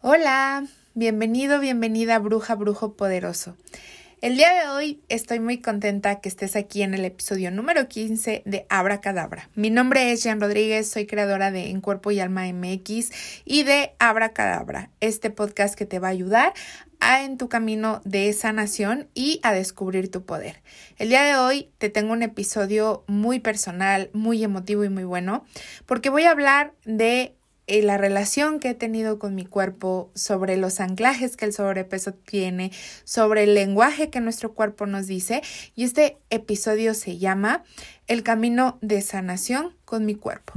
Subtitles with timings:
[0.00, 3.56] Hola, bienvenido, bienvenida bruja, brujo poderoso.
[4.20, 8.42] El día de hoy estoy muy contenta que estés aquí en el episodio número 15
[8.46, 9.50] de Abra Cadabra.
[9.56, 13.10] Mi nombre es Jean Rodríguez, soy creadora de En Cuerpo y Alma MX
[13.44, 16.52] y de Abra Cadabra, este podcast que te va a ayudar
[17.00, 20.62] a en tu camino de sanación y a descubrir tu poder.
[20.98, 25.44] El día de hoy te tengo un episodio muy personal, muy emotivo y muy bueno,
[25.86, 27.34] porque voy a hablar de
[27.68, 32.12] eh, la relación que he tenido con mi cuerpo, sobre los anclajes que el sobrepeso
[32.12, 32.72] tiene,
[33.04, 35.42] sobre el lenguaje que nuestro cuerpo nos dice.
[35.76, 37.64] Y este episodio se llama
[38.06, 40.54] El camino de sanación con mi cuerpo.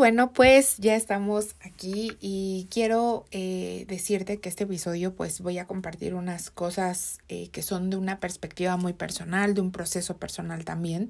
[0.00, 5.66] Bueno, pues ya estamos aquí y quiero eh, decirte que este episodio pues voy a
[5.66, 10.64] compartir unas cosas eh, que son de una perspectiva muy personal, de un proceso personal
[10.64, 11.08] también,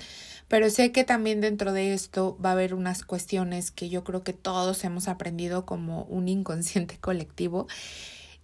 [0.49, 4.25] pero sé que también dentro de esto va a haber unas cuestiones que yo creo
[4.25, 7.69] que todos hemos aprendido como un inconsciente colectivo.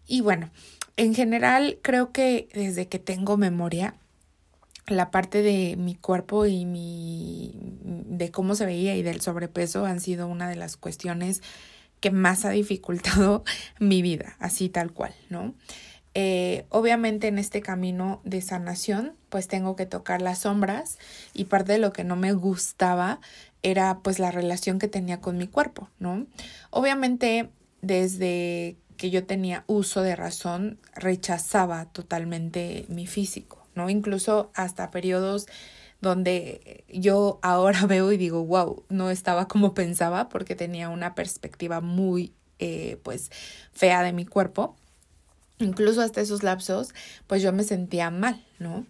[0.06, 0.52] Y bueno,
[0.96, 3.96] en general creo que desde que tengo memoria,
[4.86, 10.00] la parte de mi cuerpo y mi de cómo se veía y del sobrepeso han
[10.00, 11.42] sido una de las cuestiones
[12.00, 13.44] que más ha dificultado
[13.78, 15.54] mi vida, así tal cual, ¿no?
[16.18, 20.98] Eh, obviamente en este camino de sanación, pues tengo que tocar las sombras
[21.34, 23.20] y parte de lo que no me gustaba
[23.62, 26.26] era pues la relación que tenía con mi cuerpo, ¿no?
[26.70, 27.50] Obviamente
[27.82, 33.88] desde que yo tenía uso de razón, rechazaba totalmente mi físico, ¿no?
[33.88, 35.46] Incluso hasta periodos
[36.00, 41.80] donde yo ahora veo y digo, wow, no estaba como pensaba porque tenía una perspectiva
[41.80, 43.30] muy, eh, pues,
[43.72, 44.76] fea de mi cuerpo.
[45.58, 46.92] Incluso hasta esos lapsos,
[47.26, 48.84] pues yo me sentía mal, ¿no?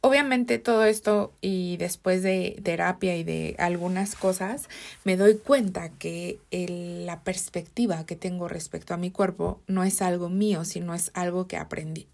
[0.00, 4.68] Obviamente todo esto y después de terapia y de algunas cosas,
[5.02, 10.28] me doy cuenta que la perspectiva que tengo respecto a mi cuerpo no es algo
[10.28, 12.06] mío, sino es algo que aprendí.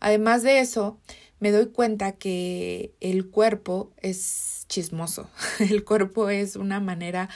[0.00, 0.98] Además de eso,
[1.40, 5.28] me doy cuenta que el cuerpo es chismoso.
[5.58, 7.28] El cuerpo es una manera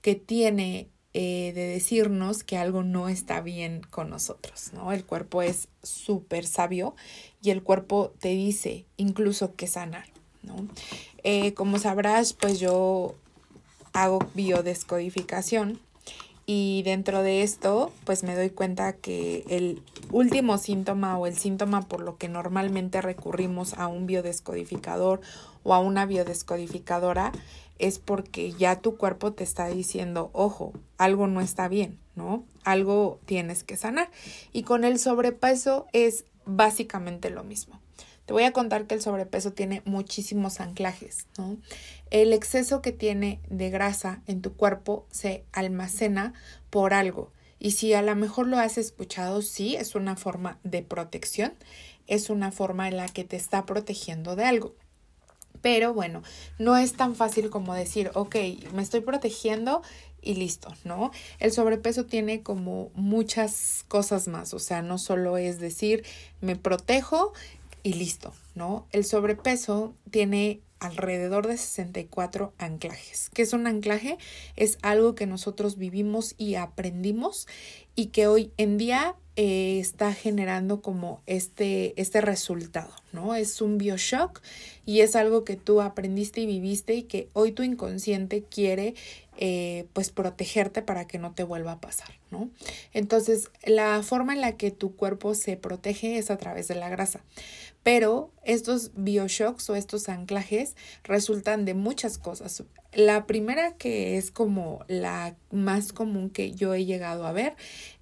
[0.00, 4.92] que tiene eh, de decirnos que algo no está bien con nosotros, ¿no?
[4.92, 6.94] El cuerpo es súper sabio
[7.42, 10.06] y el cuerpo te dice incluso que sanar,
[10.42, 10.68] ¿no?
[11.22, 13.14] Eh, como sabrás, pues yo
[13.92, 15.80] hago biodescodificación
[16.54, 21.80] y dentro de esto, pues me doy cuenta que el último síntoma o el síntoma
[21.80, 25.22] por lo que normalmente recurrimos a un biodescodificador
[25.62, 27.32] o a una biodescodificadora
[27.78, 32.44] es porque ya tu cuerpo te está diciendo, ojo, algo no está bien, ¿no?
[32.64, 34.10] Algo tienes que sanar.
[34.52, 37.80] Y con el sobrepeso es básicamente lo mismo.
[38.26, 41.56] Te voy a contar que el sobrepeso tiene muchísimos anclajes, ¿no?
[42.10, 46.34] El exceso que tiene de grasa en tu cuerpo se almacena
[46.70, 47.32] por algo.
[47.58, 51.52] Y si a lo mejor lo has escuchado, sí, es una forma de protección,
[52.06, 54.74] es una forma en la que te está protegiendo de algo.
[55.60, 56.22] Pero bueno,
[56.58, 58.36] no es tan fácil como decir, ok,
[58.74, 59.82] me estoy protegiendo
[60.20, 61.12] y listo, ¿no?
[61.38, 66.04] El sobrepeso tiene como muchas cosas más, o sea, no solo es decir,
[66.40, 67.32] me protejo
[67.82, 68.86] y listo, ¿no?
[68.92, 73.30] El sobrepeso tiene alrededor de 64 anclajes.
[73.32, 74.18] ¿Qué es un anclaje?
[74.56, 77.46] Es algo que nosotros vivimos y aprendimos
[77.94, 83.34] y que hoy en día eh, está generando como este, este resultado, ¿no?
[83.34, 84.42] Es un bioshock
[84.84, 88.94] y es algo que tú aprendiste y viviste y que hoy tu inconsciente quiere
[89.44, 92.48] eh, pues protegerte para que no te vuelva a pasar, ¿no?
[92.92, 96.88] Entonces, la forma en la que tu cuerpo se protege es a través de la
[96.88, 97.24] grasa.
[97.82, 102.62] Pero estos bioshocks o estos anclajes resultan de muchas cosas.
[102.92, 107.56] La primera que es como la más común que yo he llegado a ver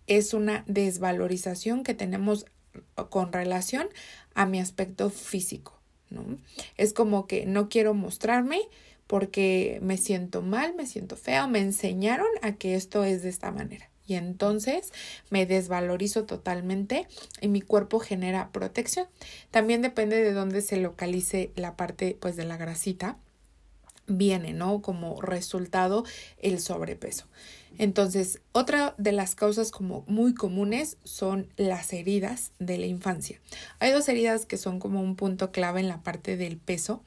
[0.07, 2.45] es una desvalorización que tenemos
[3.09, 3.89] con relación
[4.35, 5.81] a mi aspecto físico,
[6.11, 6.37] ¿no?
[6.77, 8.61] Es como que no quiero mostrarme
[9.11, 13.51] porque me siento mal, me siento feo, me enseñaron a que esto es de esta
[13.51, 13.91] manera.
[14.07, 14.93] Y entonces
[15.31, 17.09] me desvalorizo totalmente
[17.41, 19.09] y mi cuerpo genera protección.
[19.51, 23.19] También depende de dónde se localice la parte pues de la grasita
[24.07, 24.81] viene, ¿no?
[24.81, 26.05] Como resultado
[26.39, 27.27] el sobrepeso.
[27.79, 33.41] Entonces, otra de las causas como muy comunes son las heridas de la infancia.
[33.79, 37.03] Hay dos heridas que son como un punto clave en la parte del peso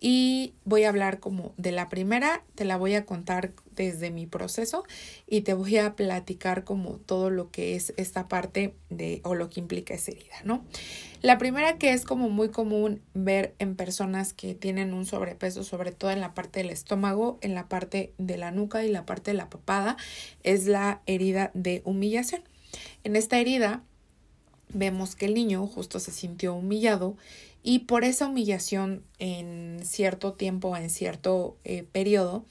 [0.00, 4.26] y voy a hablar como de la primera, te la voy a contar desde mi
[4.26, 4.84] proceso
[5.26, 9.50] y te voy a platicar como todo lo que es esta parte de o lo
[9.50, 10.64] que implica esa herida, ¿no?
[11.22, 15.92] La primera que es como muy común ver en personas que tienen un sobrepeso, sobre
[15.92, 19.32] todo en la parte del estómago, en la parte de la nuca y la parte
[19.32, 19.96] de la papada,
[20.42, 22.42] es la herida de humillación.
[23.04, 23.82] En esta herida
[24.68, 27.16] vemos que el niño justo se sintió humillado
[27.62, 32.44] y por esa humillación en cierto tiempo, en cierto eh, periodo,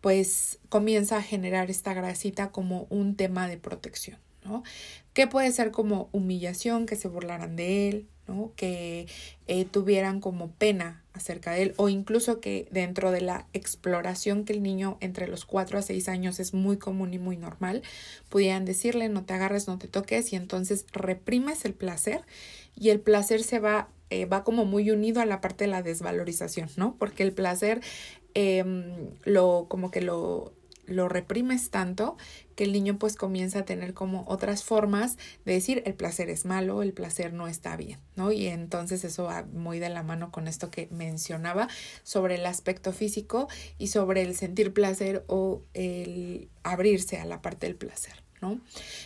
[0.00, 4.62] pues comienza a generar esta grasita como un tema de protección, ¿no?
[5.16, 8.52] Que puede ser como humillación, que se burlaran de él, ¿no?
[8.54, 9.06] Que
[9.46, 14.52] eh, tuvieran como pena acerca de él o incluso que dentro de la exploración que
[14.52, 17.80] el niño entre los 4 a 6 años es muy común y muy normal,
[18.28, 22.20] pudieran decirle no te agarres, no te toques y entonces reprimes el placer
[22.78, 25.80] y el placer se va, eh, va como muy unido a la parte de la
[25.80, 26.94] desvalorización, ¿no?
[26.98, 27.80] Porque el placer
[28.34, 28.62] eh,
[29.24, 30.52] lo como que lo
[30.86, 32.16] lo reprimes tanto
[32.54, 36.44] que el niño pues comienza a tener como otras formas de decir el placer es
[36.44, 38.32] malo, el placer no está bien, ¿no?
[38.32, 41.68] Y entonces eso va muy de la mano con esto que mencionaba
[42.02, 43.48] sobre el aspecto físico
[43.78, 48.60] y sobre el sentir placer o el abrirse a la parte del placer, ¿no?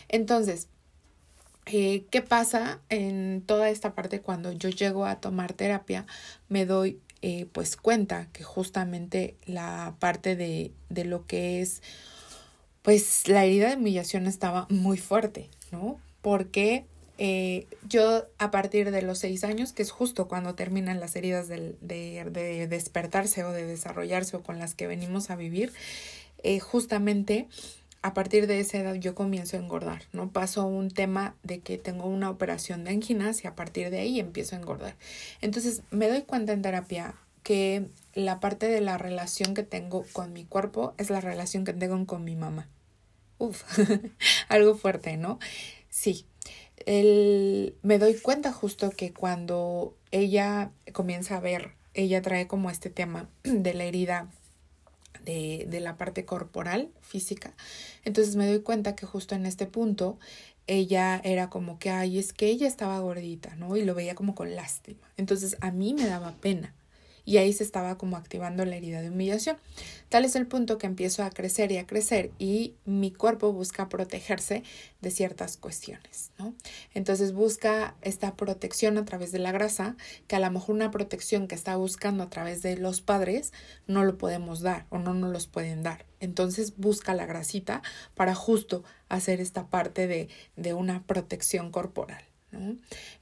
[0.07, 0.69] Entonces,
[1.65, 6.05] eh, ¿qué pasa en toda esta parte cuando yo llego a tomar terapia?
[6.49, 11.81] Me doy eh, pues cuenta que justamente la parte de, de lo que es
[12.81, 15.99] pues la herida de humillación estaba muy fuerte, ¿no?
[16.21, 16.85] Porque
[17.17, 21.47] eh, yo a partir de los seis años, que es justo cuando terminan las heridas
[21.47, 25.71] de, de, despertarse o de desarrollarse o con las que venimos a vivir,
[26.43, 27.47] eh, justamente
[28.01, 30.31] a partir de esa edad yo comienzo a engordar, ¿no?
[30.31, 34.19] Paso un tema de que tengo una operación de anginas y a partir de ahí
[34.19, 34.95] empiezo a engordar.
[35.41, 37.13] Entonces me doy cuenta en terapia
[37.43, 41.73] que la parte de la relación que tengo con mi cuerpo es la relación que
[41.73, 42.67] tengo con mi mamá.
[43.37, 43.63] Uf,
[44.49, 45.39] algo fuerte, ¿no?
[45.89, 46.25] Sí.
[46.85, 52.89] El, me doy cuenta justo que cuando ella comienza a ver, ella trae como este
[52.89, 54.27] tema de la herida
[55.23, 57.53] de, de la parte corporal, física.
[58.03, 60.19] Entonces me doy cuenta que justo en este punto
[60.67, 63.75] ella era como que, ay, es que ella estaba gordita, ¿no?
[63.75, 65.11] Y lo veía como con lástima.
[65.17, 66.73] Entonces a mí me daba pena
[67.31, 69.55] y ahí se estaba como activando la herida de humillación.
[70.09, 73.87] Tal es el punto que empiezo a crecer y a crecer y mi cuerpo busca
[73.87, 74.63] protegerse
[74.99, 76.53] de ciertas cuestiones, ¿no?
[76.93, 79.95] Entonces busca esta protección a través de la grasa,
[80.27, 83.53] que a lo mejor una protección que está buscando a través de los padres
[83.87, 86.05] no lo podemos dar o no nos los pueden dar.
[86.19, 87.81] Entonces busca la grasita
[88.13, 92.30] para justo hacer esta parte de, de una protección corporal.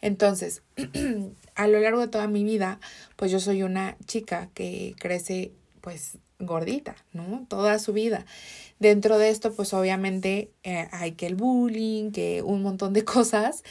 [0.01, 0.61] Entonces,
[1.55, 2.79] a lo largo de toda mi vida,
[3.15, 7.45] pues yo soy una chica que crece pues gordita, ¿no?
[7.47, 8.25] Toda su vida.
[8.79, 13.63] Dentro de esto, pues obviamente eh, hay que el bullying, que un montón de cosas.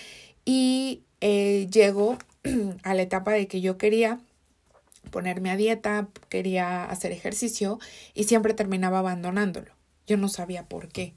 [0.44, 2.18] Y eh, llego
[2.82, 4.20] a la etapa de que yo quería
[5.10, 7.78] ponerme a dieta, quería hacer ejercicio
[8.14, 9.72] y siempre terminaba abandonándolo.
[10.06, 11.14] Yo no sabía por qué.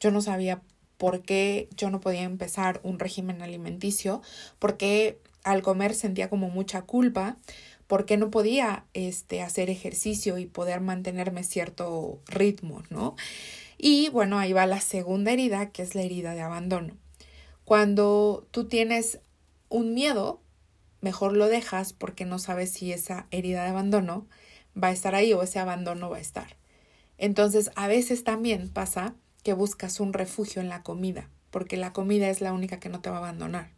[0.00, 0.62] Yo no sabía
[0.98, 4.20] por qué yo no podía empezar un régimen alimenticio,
[4.58, 7.38] porque al comer sentía como mucha culpa,
[7.86, 13.16] porque no podía este, hacer ejercicio y poder mantenerme cierto ritmo, ¿no?
[13.78, 16.96] Y bueno, ahí va la segunda herida, que es la herida de abandono.
[17.64, 19.20] Cuando tú tienes
[19.68, 20.40] un miedo,
[21.00, 24.26] mejor lo dejas porque no sabes si esa herida de abandono
[24.80, 26.56] va a estar ahí o ese abandono va a estar.
[27.18, 29.14] Entonces, a veces también pasa
[29.48, 33.00] que buscas un refugio en la comida, porque la comida es la única que no
[33.00, 33.70] te va a abandonar.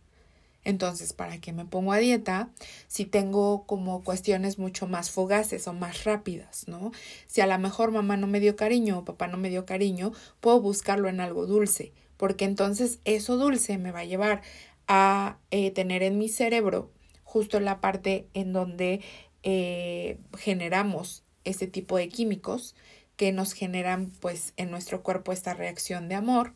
[0.65, 2.49] Entonces, ¿para qué me pongo a dieta
[2.89, 6.91] si tengo como cuestiones mucho más fugaces o más rápidas, ¿no?
[7.29, 10.11] Si a lo mejor mamá no me dio cariño o papá no me dio cariño,
[10.41, 14.43] puedo buscarlo en algo dulce, porque entonces eso dulce me va a llevar
[14.89, 16.91] a eh, tener en mi cerebro
[17.23, 19.03] justo la parte en donde
[19.45, 22.75] eh, generamos ese tipo de químicos
[23.21, 26.55] que nos generan pues en nuestro cuerpo esta reacción de amor,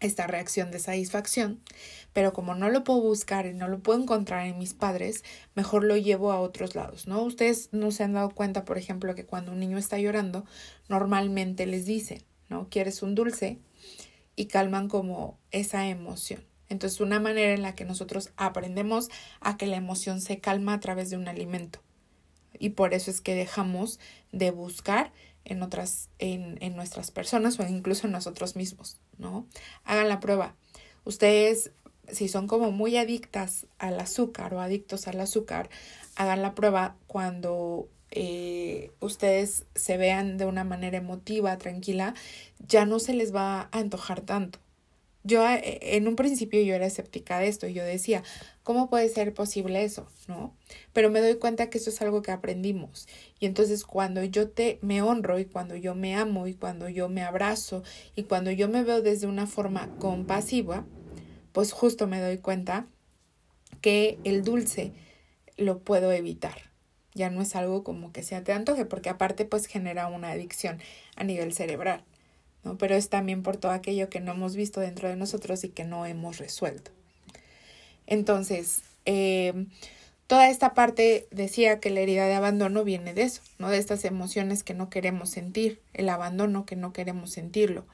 [0.00, 1.60] esta reacción de satisfacción,
[2.12, 5.22] pero como no lo puedo buscar y no lo puedo encontrar en mis padres,
[5.54, 7.22] mejor lo llevo a otros lados, ¿no?
[7.22, 10.44] Ustedes no se han dado cuenta, por ejemplo, que cuando un niño está llorando,
[10.88, 12.66] normalmente les dicen, ¿no?
[12.68, 13.60] ¿Quieres un dulce?
[14.34, 16.44] Y calman como esa emoción.
[16.68, 19.08] Entonces, una manera en la que nosotros aprendemos
[19.38, 21.78] a que la emoción se calma a través de un alimento.
[22.58, 24.00] Y por eso es que dejamos
[24.32, 25.12] de buscar
[25.44, 29.46] en otras, en, en nuestras personas o incluso en nosotros mismos, ¿no?
[29.84, 30.54] Hagan la prueba.
[31.04, 31.72] Ustedes,
[32.08, 35.70] si son como muy adictas al azúcar o adictos al azúcar,
[36.16, 42.14] hagan la prueba cuando eh, ustedes se vean de una manera emotiva, tranquila,
[42.58, 44.58] ya no se les va a antojar tanto.
[45.22, 48.22] Yo eh, en un principio yo era escéptica de esto yo decía,
[48.62, 50.08] ¿cómo puede ser posible eso?
[50.28, 50.56] ¿No?
[50.92, 53.06] Pero me doy cuenta que eso es algo que aprendimos.
[53.38, 57.08] Y entonces cuando yo te me honro y cuando yo me amo y cuando yo
[57.08, 57.82] me abrazo
[58.16, 60.86] y cuando yo me veo desde una forma compasiva,
[61.52, 62.86] pues justo me doy cuenta
[63.80, 64.92] que el dulce
[65.56, 66.70] lo puedo evitar.
[67.14, 70.80] Ya no es algo como que sea te antoje, porque aparte pues genera una adicción
[71.16, 72.04] a nivel cerebral.
[72.64, 72.78] ¿No?
[72.78, 75.84] Pero es también por todo aquello que no hemos visto dentro de nosotros y que
[75.84, 76.90] no hemos resuelto.
[78.06, 79.66] Entonces, eh,
[80.26, 83.70] toda esta parte decía que la herida de abandono viene de eso, ¿no?
[83.70, 87.84] De estas emociones que no queremos sentir, el abandono que no queremos sentirlo,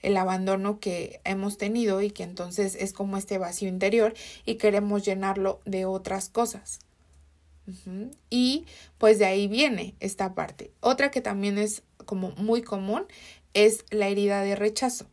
[0.00, 4.14] el abandono que hemos tenido y que entonces es como este vacío interior
[4.44, 6.80] y queremos llenarlo de otras cosas.
[8.28, 8.66] Y
[8.98, 10.70] pues de ahí viene esta parte.
[10.80, 13.04] Otra que también es como muy común
[13.54, 15.06] es la herida de rechazo.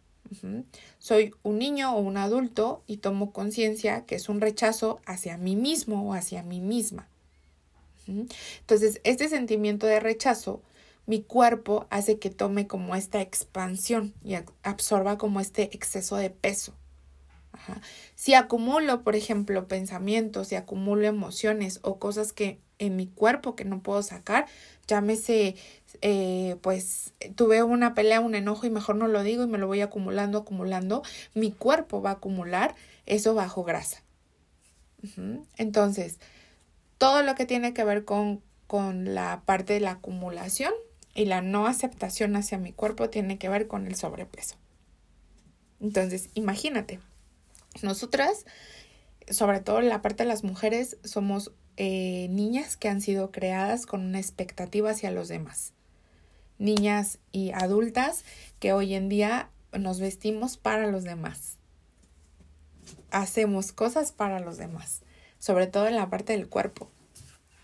[0.99, 5.55] Soy un niño o un adulto y tomo conciencia que es un rechazo hacia mí
[5.55, 7.07] mismo o hacia mí misma.
[8.07, 10.61] Entonces, este sentimiento de rechazo,
[11.05, 16.73] mi cuerpo hace que tome como esta expansión y absorba como este exceso de peso.
[18.15, 23.65] Si acumulo, por ejemplo, pensamientos, si acumulo emociones o cosas que en mi cuerpo que
[23.65, 24.45] no puedo sacar,
[24.87, 25.55] llámese,
[26.01, 29.67] eh, pues tuve una pelea, un enojo y mejor no lo digo y me lo
[29.67, 31.03] voy acumulando, acumulando,
[31.33, 34.03] mi cuerpo va a acumular eso bajo grasa.
[35.57, 36.19] Entonces,
[36.97, 40.73] todo lo que tiene que ver con, con la parte de la acumulación
[41.15, 44.55] y la no aceptación hacia mi cuerpo tiene que ver con el sobrepeso.
[45.79, 46.99] Entonces, imagínate,
[47.81, 48.45] nosotras,
[49.29, 54.01] sobre todo la parte de las mujeres, somos eh, niñas que han sido creadas con
[54.01, 55.73] una expectativa hacia los demás.
[56.59, 58.23] Niñas y adultas
[58.59, 61.57] que hoy en día nos vestimos para los demás.
[63.09, 65.01] Hacemos cosas para los demás,
[65.39, 66.89] sobre todo en la parte del cuerpo,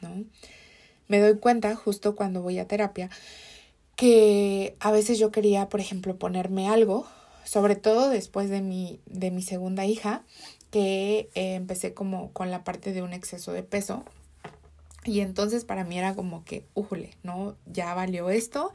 [0.02, 0.24] ¿no?
[1.08, 3.12] Me doy cuenta justo cuando voy a terapia
[3.96, 7.08] que a veces yo quería, por ejemplo, ponerme algo,
[7.44, 10.24] sobre todo después de mi, de mi segunda hija,
[10.72, 14.04] que eh, empecé como con la parte de un exceso de peso.
[15.06, 17.56] Y entonces para mí era como que, ujule, ¿no?
[17.66, 18.74] Ya valió esto.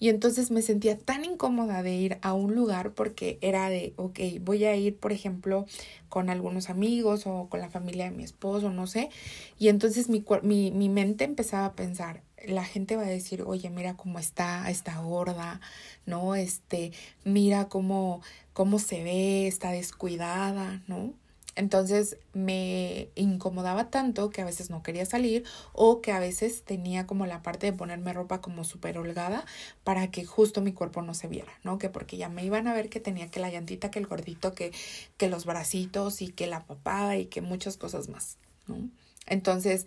[0.00, 4.18] Y entonces me sentía tan incómoda de ir a un lugar porque era de, ok,
[4.40, 5.66] voy a ir, por ejemplo,
[6.08, 9.10] con algunos amigos o con la familia de mi esposo, no sé.
[9.58, 13.68] Y entonces mi, mi, mi mente empezaba a pensar, la gente va a decir, oye,
[13.70, 15.60] mira cómo está, está gorda,
[16.06, 16.34] ¿no?
[16.34, 16.92] Este,
[17.24, 18.22] mira cómo,
[18.54, 21.12] cómo se ve, está descuidada, ¿no?
[21.60, 27.06] Entonces me incomodaba tanto que a veces no quería salir o que a veces tenía
[27.06, 29.44] como la parte de ponerme ropa como súper holgada
[29.84, 31.78] para que justo mi cuerpo no se viera, ¿no?
[31.78, 34.54] Que porque ya me iban a ver que tenía que la llantita, que el gordito,
[34.54, 34.72] que,
[35.18, 38.88] que los bracitos y que la papada y que muchas cosas más, ¿no?
[39.26, 39.86] Entonces,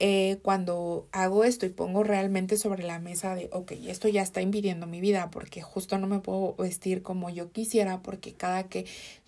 [0.00, 4.42] eh, cuando hago esto y pongo realmente sobre la mesa de, ok, esto ya está
[4.42, 8.86] impidiendo mi vida porque justo no me puedo vestir como yo quisiera porque cada que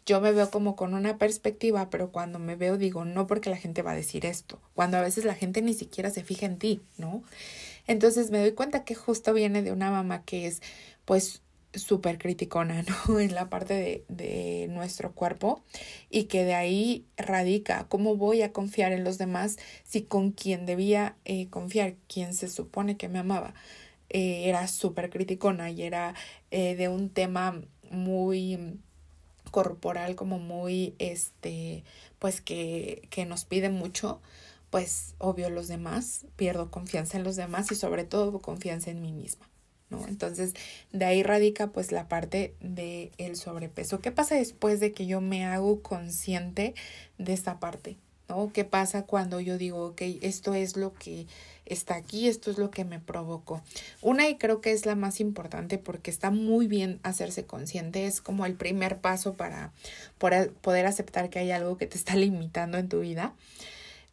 [0.08, 3.58] yo me veo como con una perspectiva, pero cuando me veo digo, no porque la
[3.58, 6.58] gente va a decir esto, cuando a veces la gente ni siquiera se fija en
[6.58, 7.22] ti, ¿no?
[7.86, 10.62] Entonces me doy cuenta que justo viene de una mamá que es
[11.04, 11.42] pues
[11.74, 13.20] súper criticona, ¿no?
[13.20, 15.62] En la parte de, de, nuestro cuerpo
[16.08, 20.64] y que de ahí radica cómo voy a confiar en los demás si con quien
[20.64, 23.52] debía eh, confiar, quien se supone que me amaba,
[24.08, 26.14] eh, era súper criticona y era
[26.50, 27.60] eh, de un tema
[27.90, 28.78] muy
[29.48, 31.84] corporal como muy este
[32.18, 34.20] pues que, que nos pide mucho
[34.70, 39.12] pues obvio los demás pierdo confianza en los demás y sobre todo confianza en mí
[39.12, 39.48] misma
[39.90, 40.06] ¿no?
[40.06, 40.54] Entonces,
[40.92, 44.00] de ahí radica pues la parte del el sobrepeso.
[44.00, 46.74] ¿Qué pasa después de que yo me hago consciente
[47.16, 47.96] de esta parte?
[48.28, 48.52] ¿No?
[48.52, 51.26] ¿Qué pasa cuando yo digo, ok, esto es lo que
[51.64, 53.62] está aquí, esto es lo que me provocó?
[54.02, 58.20] Una y creo que es la más importante porque está muy bien hacerse consciente, es
[58.20, 59.72] como el primer paso para
[60.18, 63.34] poder aceptar que hay algo que te está limitando en tu vida.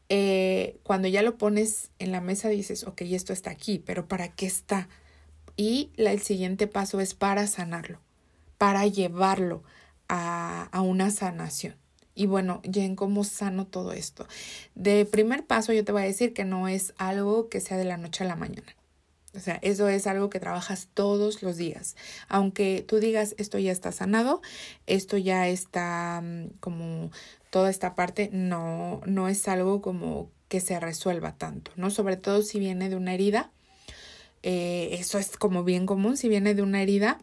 [0.07, 4.29] Eh, cuando ya lo pones en la mesa dices, ok, esto está aquí, pero ¿para
[4.29, 4.87] qué está?
[5.57, 7.99] y el siguiente paso es para sanarlo,
[8.57, 9.63] para llevarlo
[10.07, 11.75] a, a una sanación.
[12.15, 14.25] Y bueno, en ¿cómo sano todo esto?
[14.73, 17.83] De primer paso yo te voy a decir que no es algo que sea de
[17.83, 18.75] la noche a la mañana.
[19.35, 21.95] O sea, eso es algo que trabajas todos los días.
[22.29, 24.41] Aunque tú digas, esto ya está sanado,
[24.87, 27.11] esto ya está mm, como
[27.49, 31.89] toda esta parte, no, no es algo como que se resuelva tanto, ¿no?
[31.89, 33.51] Sobre todo si viene de una herida.
[34.43, 37.19] Eh, eso es como bien común, si viene de una herida.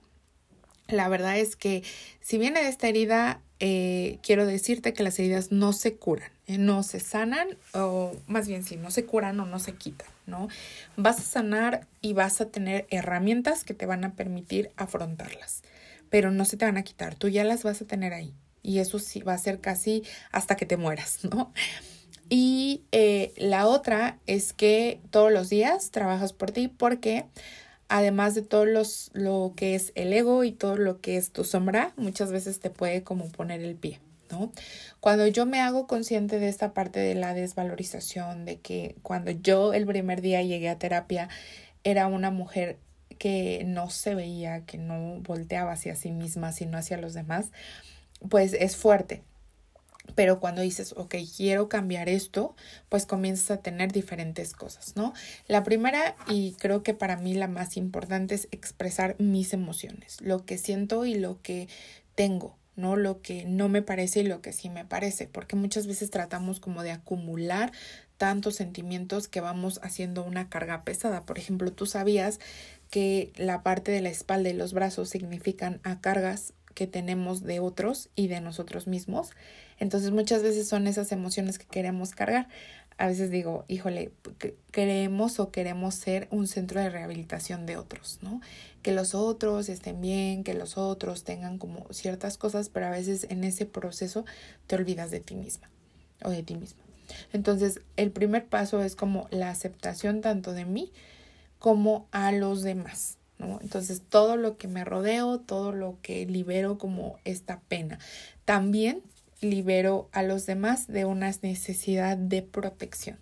[0.89, 1.83] La verdad es que
[2.21, 6.59] si viene de esta herida, eh, quiero decirte que las heridas no se curan, eh,
[6.59, 10.49] no se sanan, o más bien si no se curan o no se quitan, ¿no?
[10.97, 15.63] Vas a sanar y vas a tener herramientas que te van a permitir afrontarlas,
[16.11, 18.35] pero no se te van a quitar, tú ya las vas a tener ahí.
[18.65, 20.03] Y eso sí va a ser casi
[20.33, 21.53] hasta que te mueras, ¿no?
[22.29, 27.27] Y eh, la otra es que todos los días trabajas por ti porque
[27.93, 31.93] además de todo lo que es el ego y todo lo que es tu sombra,
[31.97, 34.51] muchas veces te puede como poner el pie, ¿no?
[35.01, 39.75] Cuando yo me hago consciente de esta parte de la desvalorización, de que cuando yo
[39.75, 41.29] el primer día llegué a terapia
[41.85, 42.79] era una mujer
[43.19, 47.53] que no se veía, que no volteaba hacia sí misma, sino hacia los demás,
[48.31, 49.23] pues es fuerte,
[50.15, 52.55] pero cuando dices, ok, quiero cambiar esto,
[52.89, 55.15] pues comienzas a tener diferentes cosas, ¿no?
[55.49, 60.45] La primera, y creo que para mí la más importante, es expresar mis emociones, lo
[60.45, 61.69] que siento y lo que
[62.15, 62.97] tengo, ¿no?
[62.97, 66.61] Lo que no me parece y lo que sí me parece, porque muchas veces tratamos
[66.61, 67.73] como de acumular
[68.19, 71.23] tantos sentimientos que vamos haciendo una carga pesada.
[71.23, 72.39] Por ejemplo, tú sabías
[72.91, 77.61] que la parte de la espalda y los brazos significan a cargas que tenemos de
[77.61, 79.31] otros y de nosotros mismos.
[79.83, 82.47] Entonces muchas veces son esas emociones que queremos cargar.
[82.99, 84.13] A veces digo, híjole,
[84.71, 88.41] queremos o queremos ser un centro de rehabilitación de otros, ¿no?
[88.83, 93.27] Que los otros estén bien, que los otros tengan como ciertas cosas, pero a veces
[93.29, 94.25] en ese proceso
[94.69, 95.69] te olvidas de ti misma
[96.23, 96.81] o de ti mismo.
[97.33, 100.93] Entonces, el primer paso es como la aceptación tanto de mí
[101.59, 103.19] como a los demás.
[103.61, 107.99] Entonces, todo lo que me rodeo, todo lo que libero como esta pena.
[108.45, 109.03] También
[109.43, 113.19] libero a los demás de una necesidad de protección.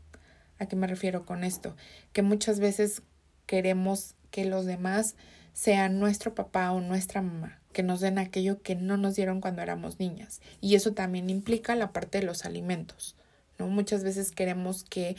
[0.59, 1.75] ¿A qué me refiero con esto?
[2.13, 3.03] Que muchas veces
[3.47, 5.17] queremos que los demás
[5.53, 9.63] sean nuestro papá o nuestra mamá, que nos den aquello que no nos dieron cuando
[9.63, 10.41] éramos niñas.
[10.61, 13.17] Y eso también implica la parte de los alimentos.
[13.59, 13.67] ¿no?
[13.67, 15.17] Muchas veces queremos que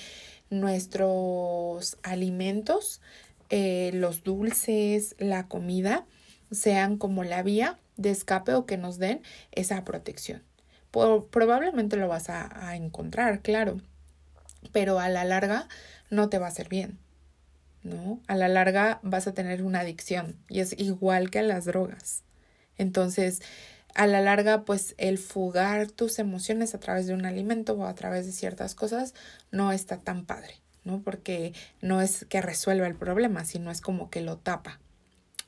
[0.50, 3.01] nuestros alimentos
[3.53, 6.06] eh, los dulces, la comida,
[6.52, 9.21] sean como la vía de escape o que nos den
[9.52, 10.41] esa protección.
[10.91, 13.82] Probablemente lo vas a, a encontrar, claro,
[14.71, 15.67] pero a la larga
[16.10, 16.99] no te va a hacer bien.
[17.84, 18.19] ¿no?
[18.27, 22.23] A la larga vas a tener una adicción y es igual que a las drogas.
[22.77, 23.41] Entonces,
[23.95, 27.95] a la larga, pues el fugar tus emociones a través de un alimento o a
[27.95, 29.13] través de ciertas cosas
[29.51, 30.56] no está tan padre.
[30.84, 31.01] ¿no?
[31.01, 34.80] Porque no es que resuelva el problema, sino es como que lo tapa.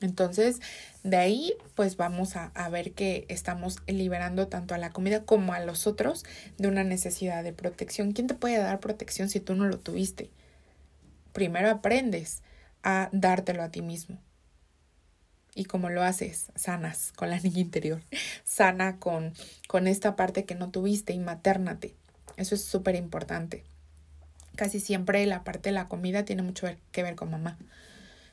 [0.04, 0.60] Entonces,
[1.02, 5.52] de ahí, pues vamos a, a, ver que estamos liberando tanto a la comida como
[5.52, 6.24] a los otros
[6.58, 8.12] de una necesidad de protección.
[8.12, 10.30] ¿Quién te puede dar protección si tú no lo tuviste?
[11.32, 12.42] Primero aprendes
[12.82, 14.18] a dártelo a ti mismo.
[15.56, 18.02] Y como lo haces, sanas con la niña interior,
[18.44, 19.34] sana con,
[19.68, 21.94] con esta parte que no tuviste y maternate.
[22.36, 23.64] Eso es súper importante
[24.54, 27.58] casi siempre la parte de la comida tiene mucho que ver con mamá.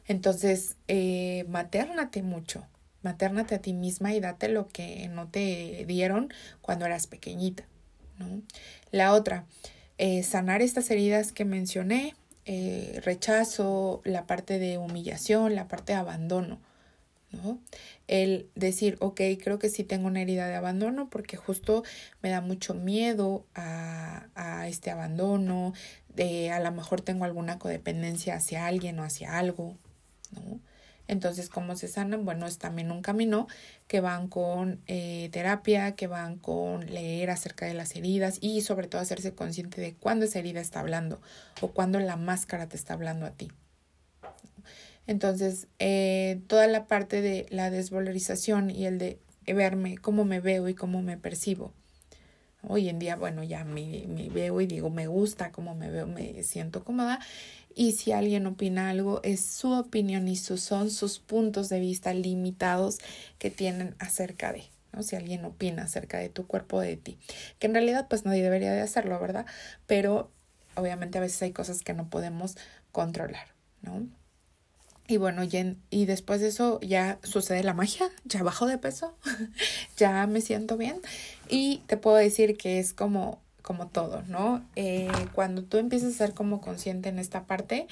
[0.08, 2.66] Entonces, eh, maternate mucho,
[3.04, 7.64] maternate a ti misma y date lo que no te dieron cuando eras pequeñita.
[8.18, 8.42] ¿no?
[8.92, 9.46] La otra,
[9.98, 16.00] eh, sanar estas heridas que mencioné, eh, rechazo, la parte de humillación, la parte de
[16.00, 16.60] abandono.
[17.32, 17.60] ¿no?
[18.08, 21.84] El decir, ok, creo que sí tengo una herida de abandono porque justo
[22.22, 25.74] me da mucho miedo a, a este abandono,
[26.10, 29.78] de a lo mejor tengo alguna codependencia hacia alguien o hacia algo,
[30.32, 30.60] ¿no?
[31.08, 32.24] Entonces, ¿cómo se sanan?
[32.24, 33.48] Bueno, es también un camino
[33.88, 38.88] que van con eh, terapia, que van con leer acerca de las heridas y sobre
[38.88, 41.20] todo hacerse consciente de cuándo esa herida está hablando
[41.60, 43.52] o cuándo la máscara te está hablando a ti.
[45.06, 50.70] Entonces, eh, toda la parte de la desvalorización y el de verme, cómo me veo
[50.70, 51.74] y cómo me percibo,
[52.67, 56.06] Hoy en día, bueno, ya me, me veo y digo, me gusta cómo me veo,
[56.06, 57.20] me siento cómoda.
[57.76, 62.14] Y si alguien opina algo, es su opinión y sus, son sus puntos de vista
[62.14, 63.00] limitados
[63.40, 65.04] que tienen acerca de, ¿no?
[65.04, 67.18] Si alguien opina acerca de tu cuerpo, de ti.
[67.60, 69.46] Que en realidad, pues nadie debería de hacerlo, ¿verdad?
[69.88, 70.32] Pero
[70.76, 72.58] obviamente a veces hay cosas que no podemos
[72.92, 73.48] controlar,
[73.82, 74.08] ¿no?
[75.08, 79.18] Y bueno, y, después de eso ya sucede la magia, ya bajo de peso,
[79.98, 81.02] ya me siento bien
[81.50, 84.66] y te puedo decir que es como, como todo, ¿no?
[84.76, 87.88] Eh, cuando tú empiezas a ser como consciente en esta parte,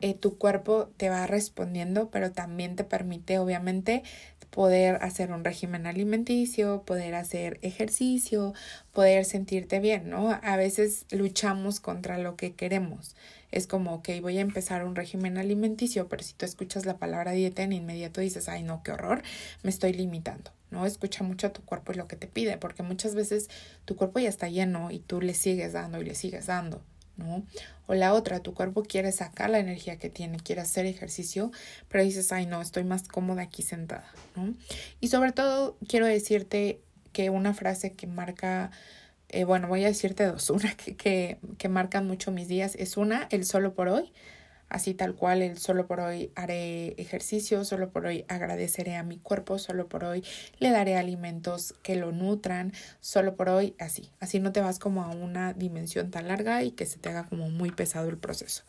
[0.00, 4.02] eh, tu cuerpo te va respondiendo, pero también te permite, obviamente,
[4.50, 8.54] poder hacer un régimen alimenticio, poder hacer ejercicio,
[8.92, 10.36] poder sentirte bien, ¿no?
[10.42, 13.14] A veces luchamos contra lo que queremos.
[13.52, 17.30] Es como, ok, voy a empezar un régimen alimenticio, pero si tú escuchas la palabra
[17.30, 19.22] dieta en inmediato dices, ay, no, qué horror,
[19.62, 20.50] me estoy limitando.
[20.70, 20.86] ¿No?
[20.86, 23.48] Escucha mucho a tu cuerpo y lo que te pide, porque muchas veces
[23.84, 26.82] tu cuerpo ya está lleno y tú le sigues dando y le sigues dando.
[27.16, 27.44] ¿no?
[27.86, 31.52] O la otra, tu cuerpo quiere sacar la energía que tiene, quiere hacer ejercicio,
[31.88, 34.54] pero dices, ay no, estoy más cómoda aquí sentada, ¿no?
[35.00, 36.80] Y sobre todo quiero decirte
[37.12, 38.70] que una frase que marca,
[39.28, 42.96] eh, bueno, voy a decirte dos, una que, que, que marcan mucho mis días es
[42.96, 44.12] una, el solo por hoy,
[44.70, 49.18] así tal cual, el solo por hoy haré ejercicio, solo por hoy agradeceré a mi
[49.18, 50.24] cuerpo, solo por hoy
[50.58, 55.02] le daré alimentos que lo nutran, solo por hoy así, así no te vas como
[55.02, 58.62] a una dimensión tan larga y que se te haga como muy pesado el proceso.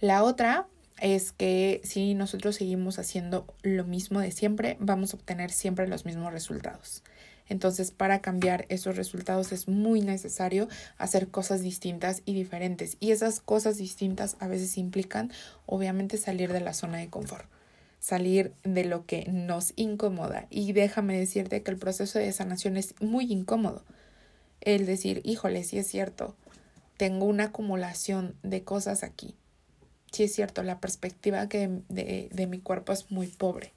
[0.00, 0.66] La otra
[1.00, 6.04] es que si nosotros seguimos haciendo lo mismo de siempre, vamos a obtener siempre los
[6.04, 7.02] mismos resultados.
[7.50, 12.96] Entonces, para cambiar esos resultados es muy necesario hacer cosas distintas y diferentes.
[13.00, 15.30] Y esas cosas distintas a veces implican,
[15.66, 17.44] obviamente, salir de la zona de confort
[18.00, 20.46] salir de lo que nos incomoda.
[20.50, 23.84] Y déjame decirte que el proceso de sanación es muy incómodo.
[24.62, 26.34] El decir, híjole, sí es cierto,
[26.96, 29.36] tengo una acumulación de cosas aquí.
[30.12, 33.72] Sí es cierto, la perspectiva que de, de, mi cuerpo es muy pobre.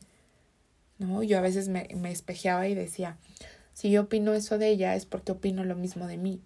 [0.97, 1.21] ¿no?
[1.21, 3.17] Yo a veces me, me espejeaba y decía,
[3.73, 6.41] si yo opino eso de ella es porque opino lo mismo de mí.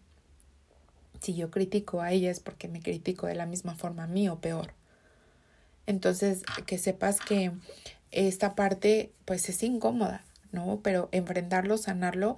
[1.21, 4.29] Si yo critico a ella es porque me critico de la misma forma a mí
[4.29, 4.73] o peor.
[5.85, 7.51] Entonces, que sepas que
[8.11, 10.81] esta parte pues es incómoda, ¿no?
[10.83, 12.35] Pero enfrentarlo, sanarlo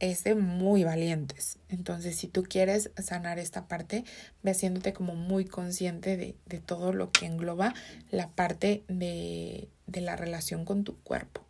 [0.00, 1.58] es de muy valientes.
[1.68, 4.04] Entonces, si tú quieres sanar esta parte,
[4.42, 7.74] ve haciéndote como muy consciente de, de todo lo que engloba
[8.10, 11.42] la parte de, de la relación con tu cuerpo.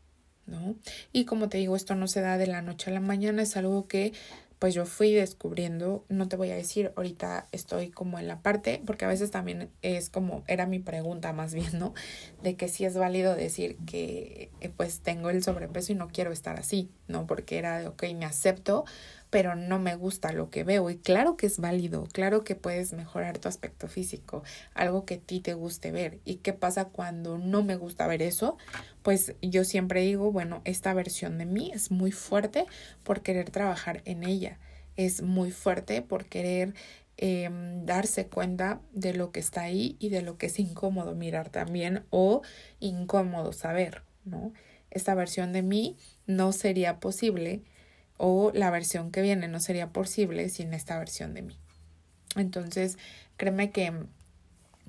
[0.51, 0.77] ¿No?
[1.13, 3.57] Y como te digo, esto no se da de la noche a la mañana, es
[3.57, 4.13] algo que
[4.61, 8.83] pues yo fui descubriendo, no te voy a decir, ahorita estoy como en la parte,
[8.85, 11.95] porque a veces también es como, era mi pregunta más bien, ¿no?
[12.43, 16.31] De que si es válido decir que eh, pues tengo el sobrepeso y no quiero
[16.31, 17.27] estar así, ¿no?
[17.27, 18.85] Porque era de, ok, me acepto,
[19.31, 20.91] pero no me gusta lo que veo.
[20.91, 24.43] Y claro que es válido, claro que puedes mejorar tu aspecto físico,
[24.75, 26.19] algo que a ti te guste ver.
[26.25, 28.59] ¿Y qué pasa cuando no me gusta ver eso?
[29.03, 32.67] Pues yo siempre digo, bueno, esta versión de mí es muy fuerte
[33.05, 34.59] por querer trabajar en ella,
[34.97, 36.75] es muy fuerte por querer
[37.17, 37.49] eh,
[37.85, 42.05] darse cuenta de lo que está ahí y de lo que es incómodo mirar también
[42.11, 42.43] o
[42.81, 44.53] incómodo saber, ¿no?
[44.91, 47.63] Esta versión de mí no sería posible
[48.23, 51.59] o la versión que viene no sería posible sin esta versión de mí.
[52.37, 52.99] Entonces,
[53.39, 53.95] créeme que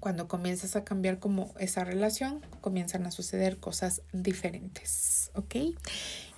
[0.01, 5.55] cuando comienzas a cambiar como esa relación, comienzan a suceder cosas diferentes, ¿ok?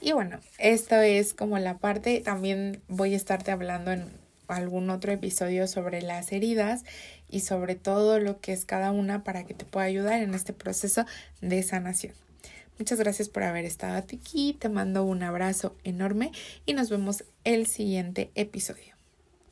[0.02, 4.12] Y bueno, esto es como la parte, también voy a estarte hablando en
[4.48, 6.84] algún otro episodio sobre las heridas
[7.28, 10.54] y sobre todo lo que es cada una para que te pueda ayudar en este
[10.54, 11.08] proceso
[11.42, 12.14] de sanación.
[12.84, 14.58] Muchas gracias por haber estado aquí.
[14.60, 16.34] Te mando un abrazo enorme
[16.66, 18.93] y nos vemos el siguiente episodio.